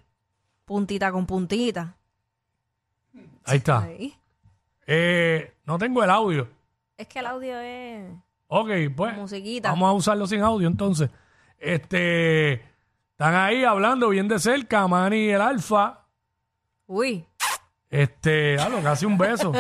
puntita 0.63 1.12
con 1.12 1.25
puntita. 1.25 1.98
Ahí 3.44 3.57
está. 3.57 3.81
Ahí. 3.81 4.15
Eh, 4.88 5.56
no 5.65 5.77
tengo 5.77 6.01
el 6.01 6.10
audio. 6.10 6.48
Es 6.95 7.06
que 7.07 7.19
el 7.19 7.25
audio 7.25 7.60
es... 7.60 8.13
Ok, 8.48 8.69
pues. 8.95 9.13
Musiquita. 9.18 9.72
Vamos 9.72 9.89
a 9.89 9.92
usarlo 9.92 10.25
sin 10.25 10.42
audio 10.42 10.69
entonces. 10.69 11.10
Este. 11.57 12.69
Están 13.19 13.36
ahí 13.36 13.66
hablando 13.66 14.07
bien 14.07 14.30
de 14.30 14.39
cerca, 14.39 14.88
Manny 14.88 15.25
y 15.25 15.30
el 15.31 15.42
Alfa. 15.42 16.05
Uy, 16.88 17.27
Este, 17.89 18.55
lo 18.70 18.82
casi 18.82 19.05
un 19.05 19.17
beso. 19.17 19.51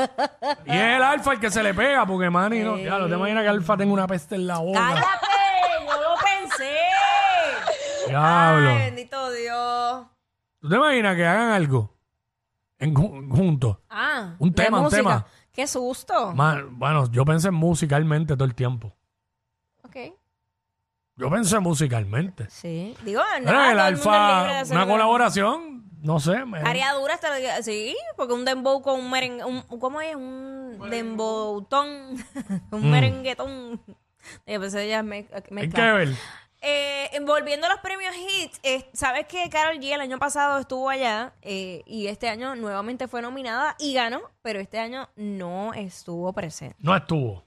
y 0.65 0.71
es 0.71 0.95
el 0.95 1.03
Alfa 1.03 1.33
el 1.33 1.41
que 1.41 1.51
se 1.51 1.61
le 1.61 1.73
pega, 1.73 2.05
porque 2.05 2.29
Manny 2.29 2.59
no. 2.63 2.77
Ya, 2.77 2.97
¿te 3.05 3.13
imaginas 3.13 3.43
que 3.43 3.49
Alfa 3.49 3.75
tenga 3.75 3.91
una 3.91 4.07
peste 4.07 4.35
en 4.35 4.47
la 4.47 4.59
boca? 4.59 4.79
cállate, 4.79 5.85
yo 5.85 5.93
lo 6.01 6.15
pensé. 6.23 6.77
Diablo. 8.07 8.69
Ay, 8.69 8.77
bendito 8.77 9.31
Dios. 9.31 10.05
¿Tú 10.61 10.69
te 10.69 10.75
imaginas 10.77 11.15
que 11.17 11.25
hagan 11.27 11.49
algo? 11.51 11.97
En, 12.77 12.93
ju- 12.95 13.29
juntos. 13.29 13.77
Ah, 13.89 14.35
Un 14.39 14.53
tema, 14.53 14.77
un 14.77 14.83
música. 14.85 15.01
tema. 15.01 15.25
Qué 15.51 15.67
susto. 15.67 16.33
Bueno, 16.33 17.11
yo 17.11 17.25
pensé 17.25 17.51
musicalmente 17.51 18.35
todo 18.35 18.45
el 18.45 18.55
tiempo. 18.55 18.95
Yo 21.19 21.29
pensé 21.29 21.59
musicalmente. 21.59 22.49
Sí. 22.49 22.95
Digo, 23.03 23.21
no, 23.41 23.45
Pero 23.45 23.61
el 23.71 23.77
todo 23.77 23.87
el 23.87 23.95
mundo 23.95 24.11
es 24.11 24.37
libre 24.37 24.53
de 24.53 24.59
Alfa, 24.59 24.59
hacer 24.61 24.71
una 24.75 24.79
lo 24.81 24.85
que- 24.87 24.91
colaboración, 24.93 25.89
no 26.01 26.19
sé. 26.19 26.45
me- 26.45 26.59
Área 26.59 26.93
dura 26.93 27.13
hasta 27.15 27.37
que- 27.37 27.61
sí, 27.63 27.95
porque 28.15 28.33
un 28.33 28.45
dembow 28.45 28.81
con 28.81 28.99
un 28.99 29.11
merengue, 29.11 29.43
un, 29.43 29.61
¿cómo 29.79 29.99
es? 30.01 30.15
Un 30.15 30.79
dembowtón, 30.89 31.89
un 32.71 32.89
merenguetón. 32.91 33.81
Yo 34.45 34.59
pensé 34.61 34.87
ya 34.87 35.03
me, 35.03 35.27
Hay 35.33 35.43
mezcla. 35.49 35.83
que 35.83 35.91
ver. 35.97 36.09
Eh, 36.61 37.09
volviendo 37.25 37.67
a 37.67 37.69
los 37.69 37.79
premios 37.79 38.13
Hits, 38.15 38.59
eh, 38.63 38.89
sabes 38.93 39.25
que 39.27 39.49
Carol 39.49 39.77
G 39.79 39.93
el 39.93 40.01
año 40.01 40.19
pasado 40.19 40.59
estuvo 40.59 40.89
allá 40.89 41.33
eh, 41.41 41.83
y 41.85 42.07
este 42.07 42.27
año 42.27 42.53
nuevamente 42.55 43.07
fue 43.07 43.21
nominada 43.21 43.75
y 43.79 43.93
ganó, 43.93 44.19
pero 44.41 44.59
este 44.59 44.77
año 44.77 45.09
no 45.15 45.73
estuvo 45.73 46.33
presente. 46.33 46.75
No 46.79 46.93
estuvo. 46.95 47.45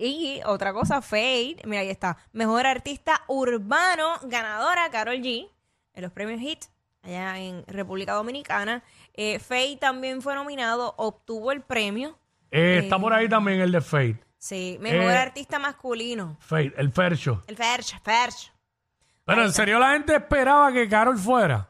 Y 0.00 0.40
otra 0.46 0.72
cosa, 0.72 1.02
Fade, 1.02 1.56
mira 1.64 1.82
ahí 1.82 1.90
está, 1.90 2.16
mejor 2.32 2.66
artista 2.66 3.22
urbano, 3.26 4.14
ganadora 4.22 4.88
Carol 4.90 5.16
G 5.16 5.50
en 5.94 6.02
los 6.02 6.12
premios 6.12 6.40
Hits 6.40 6.70
allá 7.02 7.36
en 7.38 7.64
República 7.66 8.12
Dominicana. 8.12 8.84
Eh, 9.14 9.40
Fade 9.40 9.76
también 9.80 10.22
fue 10.22 10.36
nominado, 10.36 10.94
obtuvo 10.98 11.50
el 11.50 11.62
premio. 11.62 12.16
Eh, 12.52 12.80
Está 12.84 12.96
por 12.98 13.12
ahí 13.12 13.28
también 13.28 13.60
el 13.60 13.72
de 13.72 13.80
Fate. 13.80 14.22
Sí, 14.38 14.78
mejor 14.80 15.10
Eh, 15.10 15.16
artista 15.16 15.58
masculino. 15.58 16.36
Fate, 16.38 16.72
el 16.76 16.92
Fercho. 16.92 17.42
El 17.48 17.56
Ferch, 17.56 18.00
Ferch. 18.04 18.52
Pero 19.24 19.44
en 19.44 19.52
serio 19.52 19.80
la 19.80 19.90
gente 19.94 20.14
esperaba 20.14 20.72
que 20.72 20.88
Carol 20.88 21.18
fuera. 21.18 21.68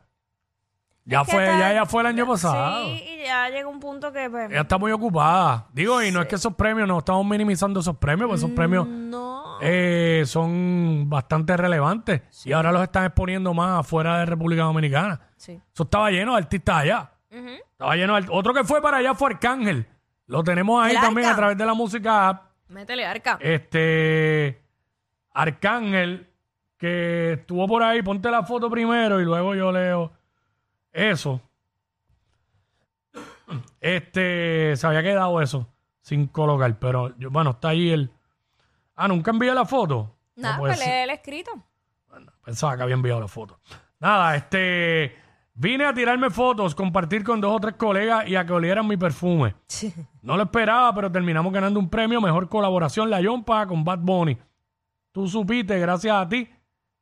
Ya 1.05 1.25
fue, 1.25 1.47
ya, 1.47 1.73
ya 1.73 1.87
fue 1.87 2.03
el 2.03 2.09
año 2.09 2.27
pasado. 2.27 2.85
Sí, 2.85 3.08
ya 3.29 3.49
llega 3.51 3.69
un 3.69 3.79
punto 3.81 4.13
que 4.13 4.29
pues, 4.29 4.51
Ella 4.51 4.63
está 4.63 4.77
muy 4.79 4.91
ocupada. 4.93 5.67
Digo, 5.73 6.03
y 6.03 6.11
no 6.11 6.21
es 6.23 6.27
que 6.29 6.35
esos 6.35 6.55
premios, 6.55 6.89
no 6.89 6.99
estamos 6.99 7.25
minimizando 7.27 7.81
esos 7.81 7.97
premios, 7.97 8.29
porque 8.29 8.39
esos 8.39 8.51
premios 8.51 8.87
no. 8.89 9.59
eh, 9.63 10.23
son 10.27 11.09
bastante 11.09 11.57
relevantes. 11.57 12.23
Y 12.47 12.53
ahora 12.53 12.73
los 12.73 12.83
están 12.83 13.05
exponiendo 13.05 13.55
más 13.55 13.81
afuera 13.81 14.19
de 14.19 14.27
República 14.27 14.63
Dominicana. 14.65 15.21
Sí. 15.37 15.61
Eso 15.73 15.83
estaba 15.85 16.11
lleno 16.11 16.33
de 16.33 16.39
artistas 16.39 16.77
allá. 16.77 17.11
Ujú. 17.31 17.49
Estaba 17.73 17.95
lleno 17.97 18.15
de 18.15 18.19
art- 18.21 18.29
Otro 18.33 18.53
que 18.55 18.65
fue 18.65 18.81
para 18.83 18.97
allá 18.99 19.15
fue 19.15 19.31
Arcángel. 19.31 19.87
Lo 20.27 20.43
tenemos 20.43 20.85
ahí 20.85 20.95
¿El 20.95 21.01
también 21.01 21.27
Arca? 21.27 21.35
a 21.35 21.37
través 21.39 21.59
de 21.59 21.67
la 21.67 21.75
música 21.75 22.29
app. 22.29 22.43
Métele 22.69 23.07
arca. 23.07 23.39
Este 23.41 24.61
Arcángel, 25.33 26.29
que 26.77 27.35
estuvo 27.35 27.67
por 27.67 27.83
ahí, 27.83 28.03
ponte 28.03 28.31
la 28.31 28.43
foto 28.43 28.69
primero 28.71 29.21
y 29.21 29.25
luego 29.25 29.55
yo 29.55 29.73
leo 29.73 30.13
eso. 30.93 31.41
Este, 33.81 34.77
se 34.77 34.87
había 34.87 35.03
quedado 35.03 35.41
eso 35.41 35.69
sin 36.09 36.27
colocar, 36.27 36.79
pero 36.79 37.17
yo, 37.19 37.31
bueno, 37.31 37.51
está 37.51 37.69
ahí 37.69 37.91
el. 37.91 38.11
Ah, 38.97 39.09
nunca 39.09 39.31
envié 39.31 39.53
la 39.55 39.67
foto. 39.67 40.17
No 40.37 40.43
Nada, 40.43 40.59
puede 40.59 40.75
pues 40.75 40.87
lee 40.87 40.93
el 41.03 41.11
escrito. 41.11 41.51
Pensaba 42.45 42.77
que 42.77 42.83
había 42.83 42.95
enviado 42.95 43.21
la 43.21 43.29
foto. 43.29 43.61
Nada, 44.01 44.35
este. 44.35 45.15
Vine 45.53 45.85
a 45.85 45.93
tirarme 45.93 46.31
fotos, 46.31 46.75
compartir 46.75 47.25
con 47.25 47.41
dos 47.41 47.53
o 47.53 47.61
tres 47.61 47.75
colegas 47.75 48.29
y 48.29 48.37
a 48.37 48.47
que 48.47 48.53
olieran 48.53 48.87
mi 48.87 48.97
perfume. 48.97 49.57
No 50.23 50.37
lo 50.37 50.45
esperaba, 50.45 50.95
pero 50.95 51.11
terminamos 51.11 51.53
ganando 51.53 51.81
un 51.81 51.91
premio 51.91 52.21
Mejor 52.21 52.49
Colaboración 52.49 53.11
La 53.11 53.21
Yompa 53.21 53.67
con 53.67 53.83
Bad 53.83 53.99
Bunny. 53.99 54.39
Tú 55.11 55.27
supiste, 55.27 55.79
gracias 55.81 56.15
a 56.15 56.29
ti 56.29 56.49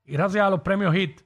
y 0.06 0.12
gracias 0.12 0.44
a 0.44 0.48
los 0.48 0.62
premios 0.62 0.94
HIT. 0.94 1.20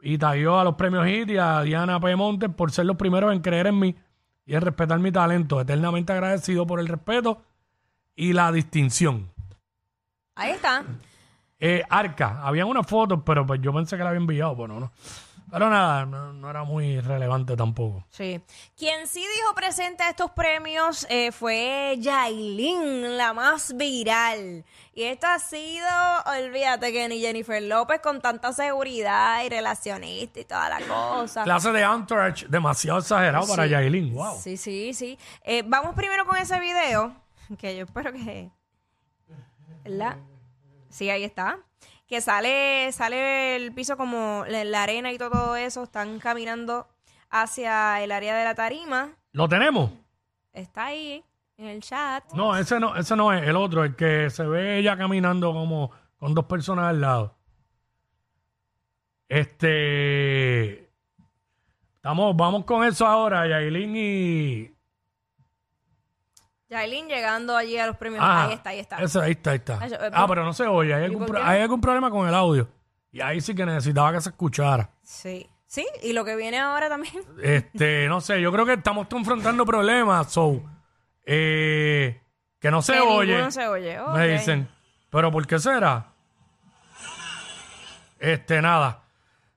Y 0.00 0.16
taguió 0.16 0.58
a 0.58 0.64
los 0.64 0.76
premios 0.76 1.06
HIT 1.06 1.30
y 1.30 1.36
a 1.36 1.60
Diana 1.60 2.00
P. 2.00 2.16
Montes 2.16 2.50
por 2.50 2.72
ser 2.72 2.86
los 2.86 2.96
primeros 2.96 3.30
en 3.32 3.40
creer 3.40 3.66
en 3.66 3.78
mí 3.78 3.94
y 4.46 4.54
en 4.54 4.60
respetar 4.60 4.98
mi 4.98 5.12
talento. 5.12 5.60
Eternamente 5.60 6.12
agradecido 6.12 6.66
por 6.66 6.80
el 6.80 6.88
respeto 6.88 7.42
y 8.14 8.32
la 8.32 8.52
distinción. 8.52 9.30
Ahí 10.34 10.52
está. 10.52 10.84
Eh, 11.58 11.82
Arca, 11.88 12.40
habían 12.42 12.68
unas 12.68 12.86
fotos, 12.86 13.20
pero 13.24 13.46
pues 13.46 13.60
yo 13.60 13.72
pensé 13.72 13.96
que 13.96 14.02
la 14.02 14.10
había 14.10 14.20
enviado, 14.20 14.56
pero 14.56 14.80
no. 14.80 14.92
Pero 15.54 15.70
nada, 15.70 16.04
no, 16.04 16.32
no 16.32 16.50
era 16.50 16.64
muy 16.64 16.98
relevante 16.98 17.56
tampoco. 17.56 18.04
Sí. 18.10 18.42
Quien 18.76 19.06
sí 19.06 19.20
dijo 19.20 19.54
presente 19.54 20.02
a 20.02 20.10
estos 20.10 20.32
premios 20.32 21.06
eh, 21.08 21.30
fue 21.30 21.94
Yailin, 22.00 23.16
la 23.16 23.32
más 23.34 23.76
viral. 23.76 24.64
Y 24.94 25.04
esto 25.04 25.28
ha 25.28 25.38
sido, 25.38 25.86
olvídate 26.26 26.92
que 26.92 27.08
ni 27.08 27.20
Jennifer 27.20 27.62
López 27.62 28.00
con 28.00 28.20
tanta 28.20 28.52
seguridad 28.52 29.44
y 29.44 29.48
relacionista 29.48 30.40
y 30.40 30.44
toda 30.44 30.68
la 30.70 30.80
cosa. 30.80 31.44
Clase 31.44 31.70
de 31.70 31.82
Entourage 31.82 32.48
demasiado 32.48 32.98
exagerado 32.98 33.46
para. 33.46 33.68
Yailin, 33.68 34.12
wow. 34.12 34.36
Sí, 34.36 34.56
sí, 34.56 34.92
sí. 34.92 35.16
Eh, 35.44 35.62
vamos 35.64 35.94
primero 35.94 36.26
con 36.26 36.36
ese 36.36 36.58
video, 36.58 37.14
que 37.58 37.76
yo 37.76 37.84
espero 37.84 38.12
que... 38.12 38.50
¿Verdad? 39.84 40.16
Sí, 40.94 41.10
ahí 41.10 41.24
está. 41.24 41.58
Que 42.06 42.20
sale, 42.20 42.92
sale 42.92 43.56
el 43.56 43.72
piso 43.72 43.96
como 43.96 44.44
la, 44.46 44.62
la 44.62 44.84
arena 44.84 45.10
y 45.10 45.18
todo 45.18 45.56
eso. 45.56 45.82
Están 45.82 46.20
caminando 46.20 46.86
hacia 47.30 48.00
el 48.04 48.12
área 48.12 48.36
de 48.36 48.44
la 48.44 48.54
tarima. 48.54 49.10
¿Lo 49.32 49.48
tenemos? 49.48 49.90
Está 50.52 50.86
ahí 50.86 51.24
en 51.56 51.66
el 51.66 51.82
chat. 51.82 52.32
No, 52.32 52.56
ese 52.56 52.78
no, 52.78 52.94
ese 52.94 53.16
no 53.16 53.32
es 53.32 53.42
el 53.42 53.56
otro, 53.56 53.82
el 53.82 53.96
que 53.96 54.30
se 54.30 54.46
ve 54.46 54.78
ella 54.78 54.96
caminando 54.96 55.52
como 55.52 55.90
con 56.16 56.32
dos 56.32 56.44
personas 56.44 56.84
al 56.84 57.00
lado. 57.00 57.36
Este. 59.28 60.92
Estamos, 61.96 62.36
vamos 62.36 62.64
con 62.66 62.84
eso 62.84 63.04
ahora, 63.04 63.48
Yailin 63.48 63.96
y. 63.96 64.73
Yailin 66.74 67.08
llegando 67.08 67.56
allí 67.56 67.78
a 67.78 67.86
los 67.86 67.96
premios. 67.96 68.22
Ah, 68.24 68.46
ahí 68.46 68.52
está, 68.54 68.70
ahí 68.70 68.78
está. 68.80 68.96
ese, 68.98 69.20
ahí 69.20 69.30
está, 69.32 69.50
ahí 69.52 69.56
está. 69.56 69.86
Eh, 69.86 70.10
Ah, 70.12 70.26
pero 70.28 70.44
no 70.44 70.52
se 70.52 70.66
oye. 70.66 70.92
Hay 70.94 71.04
algún, 71.04 71.24
pro- 71.26 71.42
hay 71.42 71.60
algún 71.62 71.80
problema 71.80 72.10
con 72.10 72.28
el 72.28 72.34
audio. 72.34 72.68
Y 73.10 73.20
ahí 73.20 73.40
sí 73.40 73.54
que 73.54 73.64
necesitaba 73.64 74.12
que 74.12 74.20
se 74.20 74.30
escuchara. 74.30 74.90
Sí. 75.02 75.48
Sí, 75.66 75.86
y 76.02 76.12
lo 76.12 76.24
que 76.24 76.36
viene 76.36 76.58
ahora 76.58 76.88
también. 76.88 77.14
Este, 77.42 78.06
no 78.08 78.20
sé, 78.20 78.40
yo 78.40 78.52
creo 78.52 78.64
que 78.66 78.74
estamos 78.74 79.08
confrontando 79.08 79.64
problemas, 79.66 80.30
so. 80.32 80.62
eh, 81.26 82.20
que 82.60 82.70
no 82.70 82.80
se 82.82 82.92
Que 82.92 83.00
oye. 83.00 83.32
ninguno 83.32 83.50
se 83.50 83.66
oye. 83.66 83.98
Ok. 84.00 84.14
Me 84.14 84.28
dicen. 84.28 84.68
¿Pero 85.10 85.30
por 85.32 85.46
qué 85.46 85.58
será? 85.58 86.12
Este, 88.18 88.60
nada. 88.62 89.02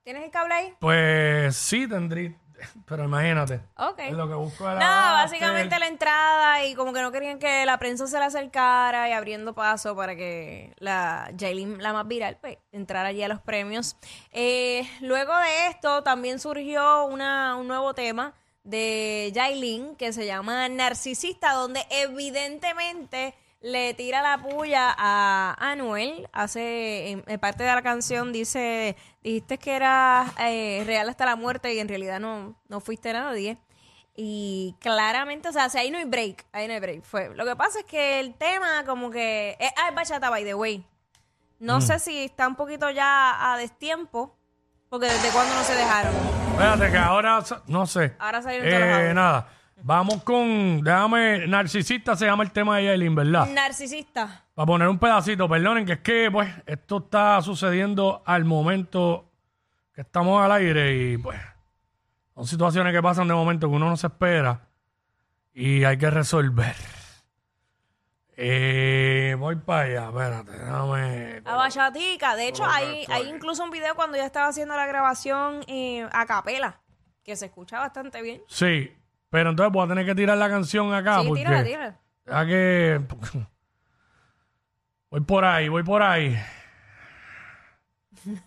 ¿Tienes 0.04 0.24
el 0.24 0.32
cable 0.32 0.54
ahí? 0.54 0.74
Pues 0.80 1.56
sí, 1.56 1.88
tendrí. 1.88 2.36
Pero 2.86 3.04
imagínate. 3.04 3.62
Ok. 3.78 4.00
Es 4.00 4.14
lo 4.14 4.28
que 4.28 4.34
busco 4.36 4.70
era 4.70 4.80
No, 4.80 5.14
básicamente 5.14 5.78
la 5.80 5.88
entrada 5.88 6.66
y 6.66 6.76
como 6.76 6.94
que 6.94 7.02
no 7.02 7.12
querían 7.12 7.40
que 7.40 7.66
la 7.66 7.78
prensa 7.78 8.08
se 8.08 8.18
le 8.20 8.26
acercara 8.26 9.10
y 9.10 9.14
abriendo 9.14 9.54
paso 9.54 9.96
para 9.96 10.16
que 10.16 10.74
la 10.78 11.32
Jailin, 11.38 11.82
la 11.82 11.94
más 11.94 12.08
viral, 12.08 12.38
pues 12.42 12.58
entrara 12.72 13.10
allí 13.10 13.24
a 13.24 13.28
los 13.28 13.42
premios. 13.42 13.98
Eh, 14.32 14.88
luego 15.02 15.36
de 15.38 15.68
esto 15.68 16.04
también 16.04 16.40
surgió 16.40 17.06
una, 17.06 17.56
un 17.56 17.68
nuevo 17.68 17.94
tema 17.94 18.34
de 18.64 19.32
Jailin 19.34 19.96
que 19.96 20.12
se 20.12 20.26
llama 20.26 20.68
Narcisista, 20.68 21.54
donde 21.54 21.86
evidentemente 21.90 23.34
le 23.62 23.94
tira 23.94 24.22
la 24.22 24.38
puya 24.38 24.94
a 24.98 25.56
Anuel. 25.60 26.28
Hace, 26.34 27.10
en, 27.12 27.24
en 27.28 27.40
parte 27.40 27.64
de 27.64 27.74
la 27.74 27.82
canción 27.82 28.32
dice, 28.32 28.96
dijiste 29.24 29.58
que 29.58 29.76
era 29.76 30.26
eh, 30.40 30.84
real 30.86 31.10
hasta 31.10 31.26
la 31.26 31.36
muerte 31.36 31.74
y 31.74 31.80
en 31.80 31.88
realidad 31.88 32.20
no, 32.20 32.56
no 32.68 32.80
fuiste 32.80 33.12
nadie. 33.14 33.58
Y 34.16 34.76
claramente, 34.80 35.50
o 35.50 35.52
sea, 35.52 35.70
si 35.70 35.78
ahí 35.78 35.92
no 35.92 35.98
hay 36.00 36.06
break, 36.06 36.46
ahí 36.52 36.68
no 36.68 36.74
hay 36.74 36.80
break. 36.80 37.04
Fue. 37.04 37.30
Lo 37.36 37.46
que 37.46 37.56
pasa 37.56 37.80
es 37.80 37.86
que 37.86 38.20
el 38.20 38.34
tema 38.34 38.84
como 38.86 39.12
que... 39.12 39.56
ah, 39.78 39.90
es 39.90 39.96
bachata, 39.96 40.30
by 40.32 40.44
the 40.44 40.56
way. 40.56 40.84
No 41.60 41.82
sé 41.82 42.00
si 42.00 42.26
está 42.26 42.48
un 42.48 42.56
poquito 42.56 42.90
ya 42.92 43.52
a 43.54 43.58
destiempo, 43.58 44.36
porque 44.90 45.08
desde 45.08 45.30
cuándo 45.30 45.54
no 45.56 45.64
se 45.64 45.74
dejaron. 45.76 46.14
Espérate, 46.52 46.92
que 46.92 46.98
ahora. 46.98 47.44
No 47.68 47.86
sé. 47.88 48.16
Ahora 48.20 48.42
salieron 48.42 48.68
todos 48.70 48.80
los 48.80 48.90
Eh, 48.90 48.94
audios. 49.00 49.16
nada. 49.16 49.50
Vamos 49.84 50.24
con. 50.24 50.82
Déjame. 50.82 51.48
Narcisista 51.48 52.16
se 52.16 52.26
llama 52.26 52.44
el 52.44 52.52
tema 52.52 52.78
de 52.78 52.86
Yailin, 52.86 53.16
¿verdad? 53.16 53.48
Narcisista. 53.48 54.44
Para 54.54 54.66
poner 54.66 54.88
un 54.88 54.98
pedacito, 54.98 55.48
perdonen, 55.48 55.86
que 55.86 55.94
es 55.94 56.00
que 56.00 56.30
pues 56.32 56.50
esto 56.66 56.98
está 56.98 57.42
sucediendo 57.42 58.24
al 58.26 58.44
momento 58.44 59.30
que 59.94 60.02
estamos 60.02 60.44
al 60.44 60.52
aire 60.52 60.96
y 60.96 61.18
pues 61.18 61.40
son 62.34 62.46
situaciones 62.46 62.94
que 62.94 63.02
pasan 63.02 63.28
de 63.28 63.34
momento 63.34 63.70
que 63.70 63.76
uno 63.76 63.90
no 63.90 63.98
se 63.98 64.08
espera 64.08 64.68
y 65.54 65.84
hay 65.84 65.98
que 65.98 66.10
resolver. 66.10 66.76
Eh, 68.40 69.36
voy 69.40 69.56
para 69.56 69.82
allá, 69.82 70.10
espérate, 70.10 70.52
déjame... 70.52 71.42
Bachatica. 71.42 72.36
De 72.36 72.48
hecho, 72.48 72.64
hay, 72.64 73.04
hay 73.10 73.28
incluso 73.30 73.64
un 73.64 73.72
video 73.72 73.96
cuando 73.96 74.18
ya 74.18 74.26
estaba 74.26 74.50
haciendo 74.50 74.76
la 74.76 74.86
grabación 74.86 75.62
eh, 75.68 76.08
a 76.12 76.28
capela, 76.28 76.80
que 77.24 77.36
se 77.36 77.48
escucha 77.48 77.80
bastante 77.80 78.22
bien. 78.22 78.44
Sí, 78.48 78.96
pero 79.30 79.50
entonces 79.50 79.72
voy 79.72 79.86
a 79.86 79.90
tener 79.90 80.06
que 80.06 80.16
tirar 80.16 80.38
la 80.38 80.50
canción 80.50 80.94
acá 80.94 81.22
sí, 81.22 81.28
porque... 81.28 81.44
tírala, 81.44 81.64
tírala. 81.64 82.00
Ya 82.26 82.46
que... 82.46 83.02
Voy 85.10 85.22
por 85.22 85.46
ahí, 85.46 85.70
voy 85.70 85.84
por 85.84 86.02
ahí. 86.02 86.38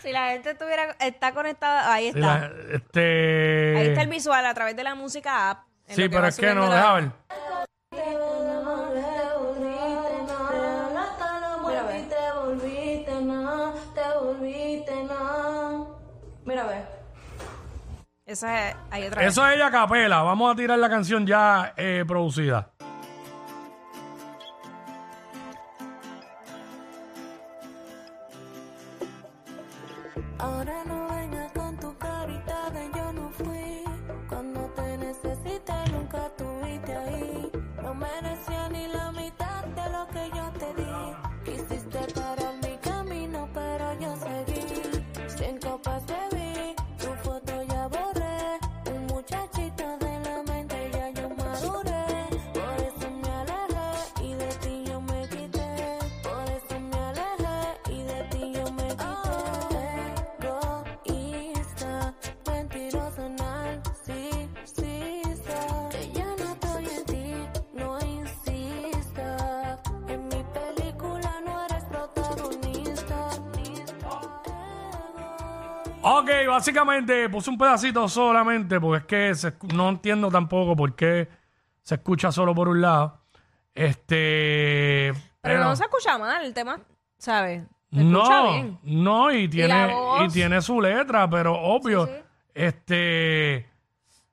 Si 0.00 0.10
la 0.10 0.30
gente 0.30 0.50
estuviera, 0.50 0.96
está 0.98 1.32
conectada, 1.32 1.92
ahí 1.92 2.08
está. 2.08 2.18
la- 2.18 2.50
este... 2.72 3.74
Ahí 3.78 3.86
está 3.88 4.02
el 4.02 4.08
visual 4.08 4.44
a 4.44 4.52
través 4.52 4.74
de 4.74 4.82
la 4.82 4.96
música 4.96 5.50
app. 5.50 5.64
Sí, 5.86 6.08
pero 6.08 6.26
es 6.26 6.36
que 6.36 6.54
no, 6.54 6.66
la- 6.66 6.92
ver. 6.94 7.10
Esa 18.28 18.68
es, 18.68 18.76
ahí 18.90 19.06
otra. 19.06 19.24
Eso 19.24 19.48
es 19.48 19.56
ella 19.56 19.70
capela. 19.70 20.20
Vamos 20.22 20.52
a 20.52 20.54
tirar 20.54 20.78
la 20.78 20.90
canción 20.90 21.26
ya 21.26 21.72
eh, 21.78 22.04
producida. 22.06 22.68
Ahora 30.38 30.84
no 30.84 31.08
vengas 31.08 31.47
Ok, 76.10 76.30
básicamente 76.48 77.28
puse 77.28 77.50
un 77.50 77.58
pedacito 77.58 78.08
solamente 78.08 78.80
porque 78.80 78.98
es 78.98 79.04
que 79.06 79.34
se 79.34 79.58
escu- 79.58 79.72
no 79.74 79.88
entiendo 79.90 80.30
tampoco 80.30 80.74
por 80.76 80.94
qué 80.94 81.28
se 81.82 81.96
escucha 81.96 82.30
solo 82.32 82.54
por 82.54 82.68
un 82.68 82.80
lado. 82.80 83.20
Este. 83.74 85.12
Pero 85.40 85.60
no 85.64 85.76
se 85.76 85.84
escucha 85.84 86.18
mal 86.18 86.44
el 86.44 86.52
tema, 86.54 86.80
¿sabes? 87.18 87.62
Se 87.92 88.00
escucha 88.00 88.40
no, 88.42 88.52
bien. 88.52 88.78
no, 88.82 89.32
y 89.32 89.48
tiene, 89.48 89.86
voz. 89.94 90.24
y 90.24 90.28
tiene 90.34 90.60
su 90.60 90.80
letra, 90.80 91.28
pero 91.30 91.54
obvio, 91.54 92.06
Sí, 92.06 92.12
sí. 92.14 92.20
este. 92.54 93.70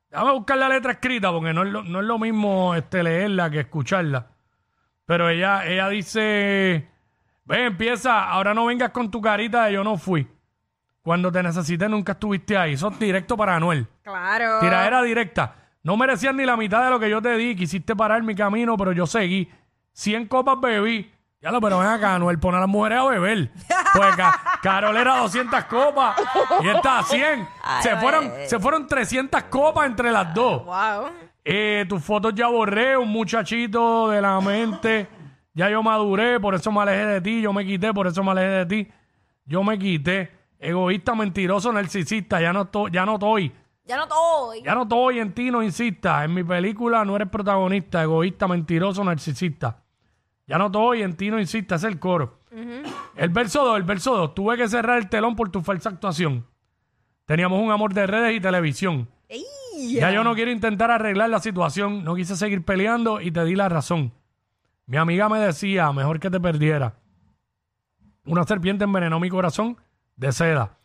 Déjame 0.09 0.31
buscar 0.31 0.57
la 0.57 0.69
letra 0.69 0.93
escrita 0.93 1.31
porque 1.31 1.53
no 1.53 1.63
es 1.63 1.69
lo, 1.69 1.83
no 1.83 1.99
es 1.99 2.05
lo 2.05 2.17
mismo 2.19 2.73
este, 2.75 3.03
leerla 3.03 3.49
que 3.49 3.61
escucharla. 3.61 4.27
Pero 5.05 5.29
ella, 5.29 5.65
ella 5.65 5.87
dice: 5.89 6.89
Ve, 7.45 7.65
empieza, 7.65 8.29
ahora 8.29 8.53
no 8.53 8.65
vengas 8.65 8.91
con 8.91 9.09
tu 9.11 9.21
carita 9.21 9.65
de 9.65 9.73
yo 9.73 9.83
no 9.83 9.97
fui. 9.97 10.27
Cuando 11.05 11.31
te 11.31 11.43
necesité 11.43 11.87
nunca 11.87 12.13
estuviste 12.13 12.57
ahí. 12.57 12.73
Eso 12.73 12.87
es 12.89 12.97
directo 12.97 13.37
para 13.37 13.55
Anuel. 13.55 13.85
Claro. 14.01 14.59
Tiradera 14.59 15.03
directa. 15.03 15.53
No 15.83 15.95
merecías 15.97 16.33
ni 16.33 16.45
la 16.45 16.57
mitad 16.57 16.83
de 16.83 16.89
lo 16.89 16.99
que 16.99 17.07
yo 17.11 17.21
te 17.21 17.37
di. 17.37 17.55
Quisiste 17.55 17.95
parar 17.95 18.23
mi 18.23 18.33
camino, 18.33 18.75
pero 18.75 18.91
yo 18.91 19.05
seguí. 19.05 19.47
100 19.93 20.25
copas 20.27 20.59
bebí. 20.59 21.11
Ya 21.41 21.51
lo, 21.51 21.61
pero 21.61 21.77
ven 21.77 21.89
acá, 21.89 22.15
Anuel, 22.15 22.39
pon 22.39 22.55
a 22.55 22.59
las 22.59 22.67
mujeres 22.67 22.97
a 22.97 23.03
beber. 23.05 23.51
Pues 23.93 24.15
Ca- 24.15 24.59
Carol 24.63 24.97
era 24.97 25.17
200 25.19 25.65
copas 25.65 26.15
y 26.63 26.69
esta 26.69 27.03
100. 27.03 27.47
se, 27.83 27.95
fueron, 27.97 28.23
ay. 28.35 28.49
se 28.49 28.57
fueron 28.57 28.87
300 28.87 29.43
copas 29.43 29.85
entre 29.85 30.11
las 30.11 30.33
dos. 30.33 30.65
Wow. 30.65 31.11
Eh, 31.43 31.85
tus 31.87 32.03
fotos 32.03 32.33
ya 32.33 32.47
borré, 32.47 32.97
un 32.97 33.09
muchachito 33.09 34.09
de 34.09 34.23
la 34.23 34.41
mente. 34.41 35.07
Ya 35.53 35.69
yo 35.69 35.83
maduré, 35.83 36.39
por 36.39 36.55
eso 36.55 36.71
me 36.71 36.81
alejé 36.81 37.05
de 37.05 37.21
ti. 37.21 37.41
Yo 37.41 37.53
me 37.53 37.63
quité, 37.63 37.93
por 37.93 38.07
eso 38.07 38.23
me 38.23 38.31
alejé 38.31 38.47
de 38.47 38.65
ti. 38.65 38.91
Yo 39.45 39.63
me 39.63 39.77
quité. 39.77 40.31
Egoísta, 40.65 41.13
mentiroso, 41.13 41.71
narcisista. 41.71 42.41
Ya 42.41 42.51
no 42.51 42.63
estoy, 42.63 42.91
ya 42.91 43.05
no 43.05 43.13
estoy. 43.13 43.51
Ya 43.85 43.97
no 43.97 44.03
estoy. 44.03 44.63
Ya 44.63 44.73
no 44.73 44.81
estoy 44.81 45.19
en 45.19 45.31
ti, 45.31 45.51
no 45.51 45.61
insistas. 45.61 46.25
En 46.25 46.33
mi 46.33 46.43
película 46.43 47.05
no 47.05 47.15
eres 47.15 47.29
protagonista, 47.29 48.01
egoísta, 48.01 48.47
mentiroso, 48.47 49.03
narcisista. 49.03 49.83
Ya 50.47 50.57
no 50.57 50.67
estoy 50.67 51.03
en 51.03 51.15
ti, 51.15 51.29
no 51.29 51.39
insistas. 51.39 51.83
Es 51.83 51.91
el 51.91 51.99
coro. 51.99 52.39
El 53.15 53.29
verso 53.29 53.63
2, 53.63 53.77
el 53.77 53.83
verso 53.83 54.15
2. 54.17 54.33
Tuve 54.33 54.57
que 54.57 54.67
cerrar 54.67 54.97
el 54.97 55.07
telón 55.07 55.35
por 55.35 55.49
tu 55.49 55.61
falsa 55.61 55.89
actuación. 55.89 56.47
Teníamos 57.25 57.61
un 57.61 57.71
amor 57.71 57.93
de 57.93 58.07
redes 58.07 58.35
y 58.35 58.39
televisión. 58.39 59.07
Ey. 59.29 59.43
Ya 59.93 60.11
yo 60.11 60.23
no 60.23 60.33
quiero 60.33 60.49
intentar 60.49 60.89
arreglar 60.89 61.29
la 61.29 61.39
situación. 61.39 62.03
No 62.03 62.15
quise 62.15 62.35
seguir 62.35 62.65
peleando 62.65 63.21
y 63.21 63.29
te 63.29 63.45
di 63.45 63.55
la 63.55 63.69
razón. 63.69 64.13
Mi 64.87 64.97
amiga 64.97 65.29
me 65.29 65.37
decía, 65.37 65.91
mejor 65.91 66.19
que 66.19 66.31
te 66.31 66.39
perdiera. 66.39 66.95
Una 68.25 68.43
serpiente 68.45 68.85
envenenó 68.85 69.19
mi 69.19 69.29
corazón 69.29 69.77
de 70.15 70.31
seda. 70.31 70.77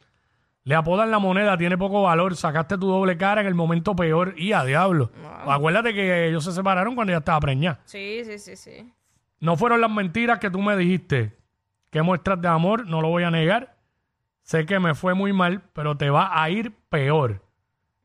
Le 0.64 0.74
apodan 0.74 1.10
la 1.10 1.18
moneda, 1.18 1.56
tiene 1.56 1.78
poco 1.78 2.02
valor. 2.02 2.36
Sacaste 2.36 2.76
tu 2.76 2.86
doble 2.86 3.16
cara 3.16 3.40
en 3.40 3.46
el 3.46 3.54
momento 3.54 3.96
peor. 3.96 4.34
Y 4.36 4.52
a 4.52 4.64
diablo. 4.64 5.10
Acuérdate 5.46 5.94
que 5.94 6.28
ellos 6.28 6.44
se 6.44 6.52
separaron 6.52 6.94
cuando 6.94 7.12
ella 7.12 7.18
estaba 7.18 7.40
preñada. 7.40 7.80
Sí, 7.84 8.22
sí, 8.24 8.38
sí, 8.38 8.56
sí. 8.56 8.92
No 9.40 9.56
fueron 9.56 9.80
las 9.80 9.90
mentiras 9.90 10.38
que 10.38 10.50
tú 10.50 10.60
me 10.60 10.76
dijiste. 10.76 11.36
Qué 11.90 12.02
muestras 12.02 12.40
de 12.40 12.48
amor, 12.48 12.86
no 12.86 13.00
lo 13.00 13.08
voy 13.08 13.24
a 13.24 13.30
negar. 13.30 13.74
Sé 14.42 14.66
que 14.66 14.78
me 14.78 14.94
fue 14.94 15.14
muy 15.14 15.32
mal, 15.32 15.62
pero 15.72 15.96
te 15.96 16.10
va 16.10 16.40
a 16.40 16.50
ir 16.50 16.72
peor. 16.88 17.42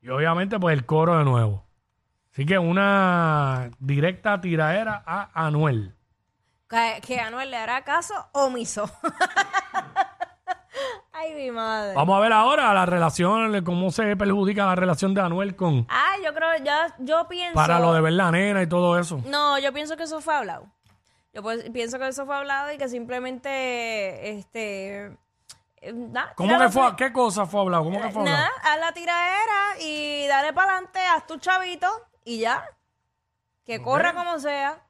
Y 0.01 0.09
obviamente, 0.09 0.59
pues 0.59 0.77
el 0.77 0.85
coro 0.85 1.17
de 1.17 1.25
nuevo. 1.25 1.65
Así 2.31 2.45
que 2.45 2.57
una 2.57 3.69
directa 3.79 4.41
tiraera 4.41 5.03
a 5.05 5.29
Anuel. 5.45 5.93
Que, 6.69 6.99
que 7.05 7.19
Anuel 7.19 7.51
le 7.51 7.57
hará 7.57 7.83
caso 7.83 8.13
omiso. 8.33 8.89
Ay, 11.17 11.33
mi 11.33 11.49
madre. 11.49 11.93
Vamos 11.93 12.17
a 12.17 12.19
ver 12.19 12.33
ahora 12.33 12.73
la 12.73 12.85
relación, 12.85 13.63
cómo 13.63 13.89
se 13.89 14.17
perjudica 14.17 14.65
la 14.65 14.75
relación 14.75 15.13
de 15.13 15.21
Anuel 15.21 15.55
con 15.55 15.87
Ah, 15.89 16.15
yo 16.23 16.33
creo, 16.33 16.49
ya, 16.61 16.93
yo 16.99 17.25
pienso. 17.29 17.55
para 17.55 17.79
lo 17.79 17.93
de 17.93 18.01
ver 18.01 18.13
la 18.13 18.31
nena 18.31 18.61
y 18.61 18.67
todo 18.67 18.99
eso. 18.99 19.21
No, 19.25 19.57
yo 19.57 19.71
pienso 19.71 19.95
que 19.95 20.03
eso 20.03 20.19
fue 20.19 20.35
hablado. 20.35 20.67
Yo 21.33 21.41
pues, 21.41 21.69
pienso 21.71 21.99
que 21.99 22.07
eso 22.09 22.25
fue 22.25 22.35
hablado 22.35 22.71
y 22.73 22.77
que 22.77 22.89
simplemente, 22.89 24.31
este, 24.31 25.05
eh, 25.77 25.93
nada, 25.93 26.33
¿Cómo 26.35 26.59
que 26.59 26.69
fue? 26.69 26.95
¿Qué 26.97 27.13
cosa 27.13 27.45
fue 27.45 27.61
hablado? 27.61 27.85
¿Cómo 27.85 28.01
que 28.01 28.09
fue 28.09 28.21
hablado? 28.21 28.37
Nada, 28.37 28.51
haz 28.63 28.79
la 28.79 28.91
tiradera 28.91 29.79
y 29.79 30.27
dale 30.27 30.51
para 30.51 30.73
adelante, 30.73 30.99
haz 30.99 31.25
tu 31.27 31.37
chavito 31.37 31.87
y 32.25 32.39
ya. 32.39 32.65
Que 33.65 33.81
corra 33.81 34.13
como 34.13 34.37
sea. 34.39 34.84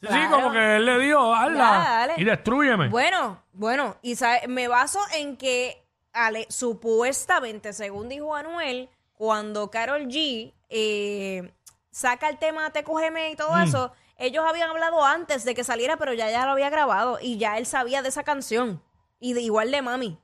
Sí, 0.00 0.06
sí, 0.06 0.12
claro. 0.12 0.30
como 0.36 0.52
que 0.52 0.76
él 0.76 0.84
le 0.84 1.12
hazla 1.12 1.56
dale. 1.56 2.14
y 2.18 2.24
destruyeme. 2.24 2.88
Bueno, 2.88 3.42
bueno, 3.52 3.96
y 4.02 4.14
sabe- 4.16 4.46
me 4.48 4.68
baso 4.68 5.00
en 5.14 5.36
que 5.36 5.84
Ale, 6.12 6.46
supuestamente, 6.50 7.72
según 7.72 8.08
dijo 8.08 8.34
Anuel, 8.34 8.88
cuando 9.14 9.70
Carol 9.70 10.02
G 10.06 10.52
eh, 10.68 11.52
saca 11.90 12.28
el 12.28 12.38
tema 12.38 12.70
TQGM 12.70 13.30
y 13.32 13.36
todo 13.36 13.52
Mm. 13.56 13.62
eso, 13.62 13.92
ellos 14.16 14.44
habían 14.48 14.70
hablado 14.70 15.04
antes 15.04 15.44
de 15.44 15.54
que 15.54 15.64
saliera, 15.64 15.96
pero 15.96 16.12
ya 16.12 16.30
ya 16.30 16.44
lo 16.46 16.52
había 16.52 16.70
grabado 16.70 17.18
y 17.20 17.36
ya 17.38 17.58
él 17.58 17.66
sabía 17.66 18.02
de 18.02 18.08
esa 18.08 18.22
canción 18.24 18.82
y 19.20 19.32
de 19.32 19.40
igual 19.42 19.70
de 19.70 19.82
Mami. 19.82 20.18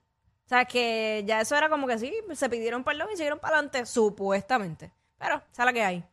O 0.45 0.49
sea, 0.49 0.65
que 0.67 1.23
ya 1.27 1.41
eso 1.41 1.57
era 1.57 1.69
como 1.69 1.87
que 1.87 1.99
sí, 1.99 2.13
se 2.35 2.49
pidieron 2.49 2.85
perdón 2.85 3.09
y 3.13 3.17
siguieron 3.17 3.39
para 3.39 3.57
adelante, 3.57 3.87
supuestamente. 3.87 4.93
Pero, 5.19 5.37
esa 5.53 5.63
es 5.63 5.67
la 5.67 5.73
que 5.73 5.83
hay. 5.85 6.05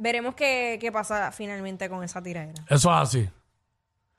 Veremos 0.00 0.34
qué, 0.34 0.78
qué 0.80 0.90
pasa 0.90 1.30
finalmente 1.30 1.90
con 1.90 2.02
esa 2.02 2.22
tiradera. 2.22 2.64
Eso 2.70 2.90
es 2.90 3.02
así. 3.02 3.28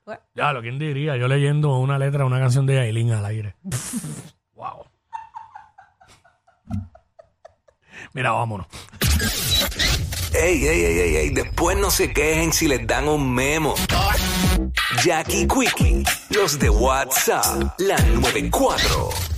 Bueno. 0.04 0.20
Ya, 0.32 0.52
lo 0.52 0.62
¿quién 0.62 0.78
diría? 0.78 1.16
Yo 1.16 1.26
leyendo 1.26 1.76
una 1.78 1.98
letra 1.98 2.20
de 2.20 2.26
una 2.26 2.38
canción 2.38 2.66
de 2.66 2.76
Yailin 2.76 3.10
al 3.10 3.24
aire. 3.24 3.56
wow. 4.54 4.86
Mira, 8.12 8.30
vámonos. 8.30 8.68
Ey, 10.32 10.64
ey, 10.64 10.84
ey, 10.84 10.98
ey, 11.00 11.16
ey, 11.16 11.30
después 11.30 11.76
no 11.76 11.90
se 11.90 12.12
quejen 12.12 12.52
si 12.52 12.68
les 12.68 12.86
dan 12.86 13.08
un 13.08 13.34
memo. 13.34 13.74
Jackie 15.02 15.48
Quickie, 15.48 16.04
los 16.30 16.60
de 16.60 16.70
WhatsApp, 16.70 17.74
la 17.78 17.96
94. 17.98 19.31